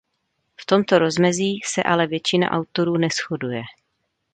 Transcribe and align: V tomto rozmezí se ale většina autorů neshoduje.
V 0.61 0.65
tomto 0.65 0.99
rozmezí 0.99 1.59
se 1.65 1.83
ale 1.83 2.07
většina 2.07 2.51
autorů 2.51 2.97
neshoduje. 2.97 3.61